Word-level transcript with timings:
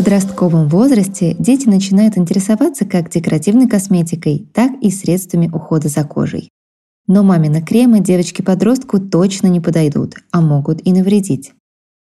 Подростковом 0.00 0.66
возрасте 0.66 1.36
дети 1.38 1.68
начинают 1.68 2.16
интересоваться 2.16 2.86
как 2.86 3.10
декоративной 3.10 3.68
косметикой, 3.68 4.46
так 4.54 4.72
и 4.80 4.90
средствами 4.90 5.50
ухода 5.52 5.88
за 5.88 6.04
кожей. 6.04 6.48
Но 7.06 7.22
мамины 7.22 7.60
кремы 7.60 8.00
девочке-подростку 8.00 8.98
точно 8.98 9.48
не 9.48 9.60
подойдут, 9.60 10.14
а 10.30 10.40
могут 10.40 10.86
и 10.86 10.92
навредить. 10.94 11.52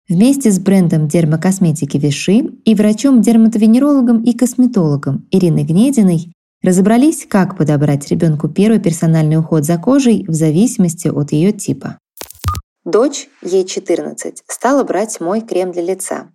Вместе 0.09 0.51
с 0.51 0.59
брендом 0.59 1.07
дермокосметики 1.07 1.95
Виши 1.95 2.39
и 2.65 2.75
врачом-дерматовенерологом 2.75 4.23
и 4.23 4.33
косметологом 4.33 5.25
Ириной 5.31 5.63
Гнединой 5.63 6.33
разобрались, 6.61 7.25
как 7.25 7.55
подобрать 7.55 8.09
ребенку 8.09 8.49
первый 8.49 8.81
персональный 8.81 9.37
уход 9.37 9.63
за 9.63 9.77
кожей 9.77 10.25
в 10.27 10.33
зависимости 10.33 11.07
от 11.07 11.31
ее 11.31 11.53
типа. 11.53 11.97
Дочь, 12.83 13.29
ей 13.41 13.65
14, 13.65 14.43
стала 14.49 14.83
брать 14.83 15.21
мой 15.21 15.39
крем 15.39 15.71
для 15.71 15.81
лица, 15.81 16.27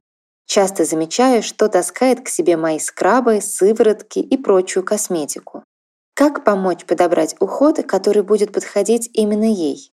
Часто 0.52 0.84
замечаю, 0.84 1.44
что 1.44 1.68
таскает 1.68 2.22
к 2.22 2.28
себе 2.28 2.56
мои 2.56 2.80
скрабы, 2.80 3.40
сыворотки 3.40 4.18
и 4.18 4.36
прочую 4.36 4.82
косметику. 4.82 5.62
Как 6.16 6.42
помочь 6.42 6.84
подобрать 6.86 7.36
уход, 7.38 7.76
который 7.86 8.24
будет 8.24 8.52
подходить 8.52 9.08
именно 9.14 9.44
ей? 9.44 9.92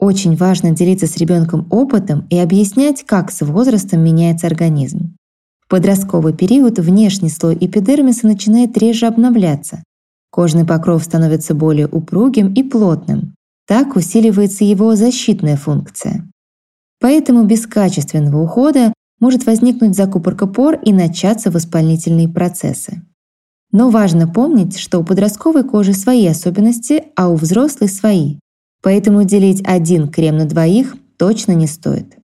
Очень 0.00 0.34
важно 0.34 0.72
делиться 0.72 1.06
с 1.06 1.16
ребенком 1.18 1.68
опытом 1.70 2.26
и 2.30 2.36
объяснять, 2.36 3.04
как 3.06 3.30
с 3.30 3.42
возрастом 3.42 4.02
меняется 4.02 4.48
организм. 4.48 5.14
В 5.60 5.68
подростковый 5.68 6.32
период 6.32 6.80
внешний 6.80 7.30
слой 7.30 7.56
эпидермиса 7.60 8.26
начинает 8.26 8.76
реже 8.76 9.06
обновляться. 9.06 9.84
Кожный 10.32 10.66
покров 10.66 11.04
становится 11.04 11.54
более 11.54 11.86
упругим 11.86 12.52
и 12.54 12.64
плотным. 12.64 13.36
Так 13.68 13.94
усиливается 13.94 14.64
его 14.64 14.96
защитная 14.96 15.56
функция. 15.56 16.28
Поэтому 16.98 17.44
без 17.44 17.68
качественного 17.68 18.42
ухода 18.42 18.92
может 19.22 19.46
возникнуть 19.46 19.94
закупорка 19.94 20.48
пор 20.48 20.74
и 20.82 20.92
начаться 20.92 21.52
воспалительные 21.52 22.28
процессы. 22.28 23.02
Но 23.70 23.88
важно 23.88 24.26
помнить, 24.26 24.76
что 24.76 24.98
у 24.98 25.04
подростковой 25.04 25.62
кожи 25.62 25.92
свои 25.92 26.26
особенности, 26.26 27.04
а 27.14 27.28
у 27.28 27.36
взрослой 27.36 27.88
свои. 27.88 28.38
Поэтому 28.82 29.22
делить 29.22 29.62
один 29.64 30.08
крем 30.08 30.38
на 30.38 30.44
двоих 30.46 30.96
точно 31.18 31.52
не 31.52 31.68
стоит. 31.68 32.16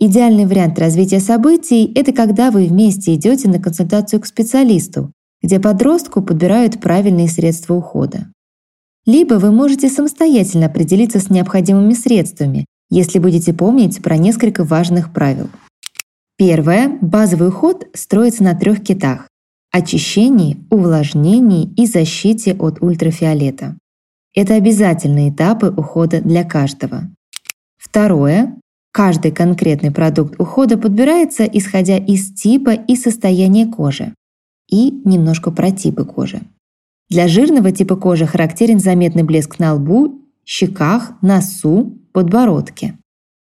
Идеальный 0.00 0.46
вариант 0.46 0.78
развития 0.78 1.20
событий– 1.20 1.92
это 1.94 2.14
когда 2.14 2.50
вы 2.50 2.64
вместе 2.64 3.14
идете 3.14 3.50
на 3.50 3.60
консультацию 3.60 4.18
к 4.20 4.26
специалисту, 4.26 5.12
где 5.42 5.60
подростку 5.60 6.22
подбирают 6.22 6.80
правильные 6.80 7.28
средства 7.28 7.74
ухода. 7.74 8.28
Либо 9.04 9.34
вы 9.34 9.52
можете 9.52 9.90
самостоятельно 9.90 10.64
определиться 10.64 11.20
с 11.20 11.28
необходимыми 11.28 11.92
средствами, 11.92 12.64
если 12.88 13.18
будете 13.18 13.52
помнить 13.52 14.02
про 14.02 14.16
несколько 14.16 14.64
важных 14.64 15.12
правил. 15.12 15.50
Первое. 16.36 16.98
Базовый 17.00 17.48
уход 17.48 17.86
строится 17.94 18.44
на 18.44 18.54
трех 18.54 18.82
китах– 18.82 19.28
очищении, 19.72 20.58
увлажнении 20.70 21.72
и 21.76 21.86
защите 21.86 22.54
от 22.54 22.82
ультрафиолета. 22.82 23.78
Это 24.34 24.54
обязательные 24.54 25.30
этапы 25.30 25.72
ухода 25.74 26.20
для 26.20 26.44
каждого. 26.44 27.10
Второе. 27.78 28.54
Каждый 28.92 29.32
конкретный 29.32 29.90
продукт 29.90 30.38
ухода 30.38 30.76
подбирается 30.76 31.44
исходя 31.44 31.96
из 31.96 32.34
типа 32.34 32.70
и 32.70 32.96
состояния 32.96 33.66
кожи. 33.66 34.14
И 34.70 34.90
немножко 35.06 35.50
про 35.50 35.70
типы 35.70 36.04
кожи. 36.04 36.42
Для 37.08 37.28
жирного 37.28 37.72
типа 37.72 37.96
кожи 37.96 38.26
характерен 38.26 38.78
заметный 38.78 39.22
блеск 39.22 39.58
на 39.58 39.74
лбу, 39.74 40.20
щеках, 40.44 41.12
носу, 41.22 41.98
подбородке. 42.12 42.98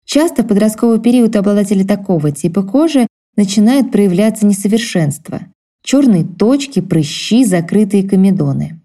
Часто 0.07 0.41
в 0.41 0.47
подростковый 0.47 1.01
период 1.01 1.35
обладатели 1.35 1.83
такого 1.83 2.31
типа 2.31 2.63
кожи 2.63 3.07
начинают 3.35 3.91
проявляться 3.91 4.45
несовершенства– 4.45 5.41
черные 5.83 6.23
точки, 6.23 6.79
прыщи, 6.79 7.43
закрытые 7.43 8.07
комедоны. 8.07 8.79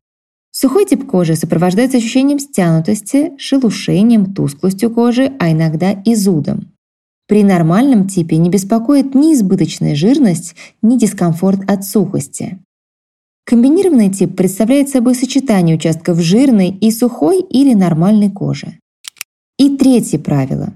Сухой 0.51 0.85
тип 0.85 1.07
кожи 1.07 1.37
сопровождается 1.37 1.99
ощущением 1.99 2.41
стянутости, 2.41 3.33
шелушением, 3.39 4.35
тусклостью 4.35 4.91
кожи, 4.91 5.33
а 5.39 5.53
иногда 5.53 5.93
и 5.93 6.17
зудом. 6.17 6.73
При 7.29 7.45
нормальном 7.45 8.09
типе 8.09 8.37
не 8.37 8.51
беспокоит 8.51 9.15
ни 9.15 9.33
избыточная 9.35 9.95
жирность, 9.95 10.57
ни 10.83 10.99
дискомфорт 10.99 11.61
от 11.71 11.85
сухости. 11.85 12.59
Комбинированный 13.45 14.11
тип 14.11 14.37
представляет 14.37 14.89
собой 14.89 15.15
сочетание 15.15 15.77
участков 15.77 16.19
жирной 16.19 16.71
и 16.71 16.91
сухой 16.91 17.41
или 17.43 17.75
нормальной 17.75 18.31
кожи. 18.31 18.81
И 19.57 19.77
третье 19.77 20.19
правило. 20.19 20.75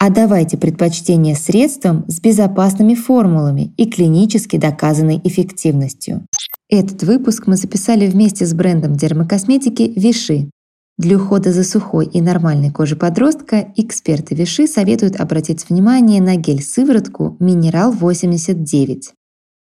Отдавайте 0.00 0.56
предпочтение 0.56 1.34
средствам 1.34 2.04
с 2.06 2.20
безопасными 2.20 2.94
формулами 2.94 3.74
и 3.76 3.90
клинически 3.90 4.56
доказанной 4.56 5.20
эффективностью. 5.24 6.24
Этот 6.68 7.02
выпуск 7.02 7.48
мы 7.48 7.56
записали 7.56 8.06
вместе 8.06 8.46
с 8.46 8.54
брендом 8.54 8.94
дермокосметики 8.94 9.92
Виши. 9.96 10.50
Для 10.98 11.16
ухода 11.16 11.52
за 11.52 11.64
сухой 11.64 12.06
и 12.06 12.20
нормальной 12.20 12.70
кожей 12.70 12.96
подростка 12.96 13.72
эксперты 13.74 14.36
Виши 14.36 14.68
советуют 14.68 15.16
обратить 15.16 15.68
внимание 15.68 16.22
на 16.22 16.36
гель-сыворотку 16.36 17.36
Минерал 17.40 17.90
89. 17.90 19.12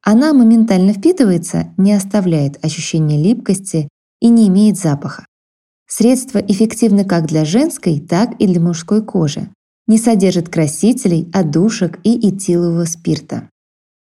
Она 0.03 0.33
моментально 0.33 0.93
впитывается, 0.93 1.73
не 1.77 1.93
оставляет 1.93 2.63
ощущения 2.63 3.17
липкости 3.17 3.89
и 4.21 4.29
не 4.29 4.47
имеет 4.47 4.77
запаха. 4.77 5.25
Средство 5.87 6.37
эффективно 6.37 7.03
как 7.03 7.25
для 7.25 7.45
женской, 7.45 7.99
так 7.99 8.39
и 8.39 8.45
для 8.45 8.61
мужской 8.61 9.03
кожи 9.03 9.49
не 9.89 9.97
содержит 9.97 10.47
красителей, 10.47 11.27
отдушек 11.33 11.99
и 12.03 12.29
этилового 12.29 12.85
спирта. 12.85 13.49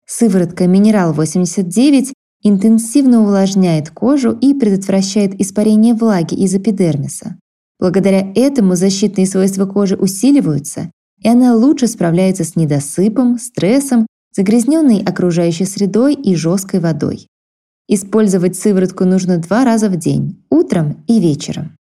Сыворотка 0.08 0.66
«Минерал-89» 0.66 2.12
интенсивно 2.44 3.22
увлажняет 3.22 3.92
кожу 3.92 4.32
и 4.32 4.54
предотвращает 4.54 5.40
испарение 5.40 5.94
влаги 5.94 6.34
из 6.34 6.54
эпидермиса. 6.54 7.38
Благодаря 7.80 8.32
этому 8.36 8.76
защитные 8.76 9.28
свойства 9.28 9.66
кожи 9.68 9.96
усиливаются, 9.96 10.92
и 11.22 11.28
она 11.28 11.56
лучше 11.56 11.88
справляется 11.88 12.44
с 12.44 12.56
недосыпом, 12.56 13.38
стрессом, 13.38 14.08
загрязненной 14.36 15.04
окружающей 15.04 15.66
средой 15.66 16.16
и 16.16 16.36
жесткой 16.36 16.80
водой. 16.80 17.28
Использовать 17.88 18.56
сыворотку 18.56 19.06
нужно 19.06 19.38
два 19.38 19.64
раза 19.64 19.90
в 19.90 19.98
день– 19.98 20.44
утром 20.50 21.04
и 21.08 21.20
вечером. 21.20 21.78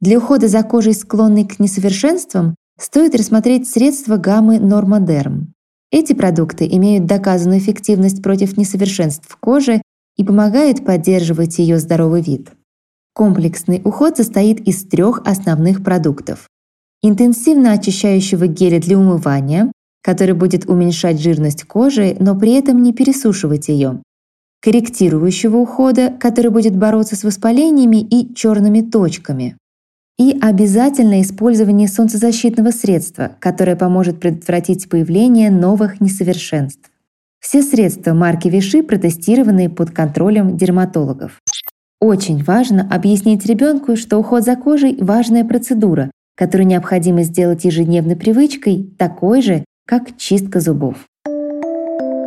Для 0.00 0.18
ухода 0.18 0.46
за 0.46 0.62
кожей, 0.62 0.94
склонной 0.94 1.44
к 1.44 1.58
несовершенствам, 1.58 2.54
стоит 2.82 3.14
рассмотреть 3.14 3.68
средства 3.68 4.16
гаммы 4.16 4.58
Нормодерм. 4.58 5.54
Эти 5.92 6.14
продукты 6.14 6.66
имеют 6.66 7.06
доказанную 7.06 7.60
эффективность 7.60 8.22
против 8.22 8.56
несовершенств 8.56 9.36
кожи 9.38 9.82
и 10.16 10.24
помогают 10.24 10.84
поддерживать 10.84 11.58
ее 11.58 11.78
здоровый 11.78 12.22
вид. 12.22 12.50
Комплексный 13.14 13.80
уход 13.84 14.16
состоит 14.16 14.66
из 14.66 14.84
трех 14.84 15.22
основных 15.24 15.84
продуктов. 15.84 16.48
Интенсивно 17.02 17.72
очищающего 17.72 18.46
геля 18.48 18.80
для 18.80 18.98
умывания, 18.98 19.70
который 20.02 20.34
будет 20.34 20.68
уменьшать 20.68 21.20
жирность 21.20 21.64
кожи, 21.64 22.16
но 22.18 22.36
при 22.36 22.52
этом 22.54 22.82
не 22.82 22.92
пересушивать 22.92 23.68
ее. 23.68 24.02
Корректирующего 24.60 25.56
ухода, 25.56 26.12
который 26.18 26.50
будет 26.50 26.76
бороться 26.76 27.14
с 27.14 27.22
воспалениями 27.22 28.00
и 28.00 28.34
черными 28.34 28.80
точками 28.80 29.56
и 30.22 30.38
обязательное 30.40 31.22
использование 31.22 31.88
солнцезащитного 31.88 32.70
средства, 32.70 33.32
которое 33.40 33.74
поможет 33.74 34.20
предотвратить 34.20 34.88
появление 34.88 35.50
новых 35.50 36.00
несовершенств. 36.00 36.90
Все 37.40 37.60
средства 37.60 38.12
марки 38.14 38.46
Виши 38.46 38.84
протестированы 38.84 39.68
под 39.68 39.90
контролем 39.90 40.56
дерматологов. 40.56 41.40
Очень 42.00 42.44
важно 42.44 42.88
объяснить 42.88 43.44
ребенку, 43.46 43.96
что 43.96 44.18
уход 44.18 44.44
за 44.44 44.54
кожей– 44.54 44.96
важная 45.00 45.44
процедура, 45.44 46.12
которую 46.36 46.68
необходимо 46.68 47.24
сделать 47.24 47.64
ежедневной 47.64 48.14
привычкой, 48.14 48.94
такой 48.96 49.42
же, 49.42 49.64
как 49.88 50.16
чистка 50.18 50.60
зубов. 50.60 50.98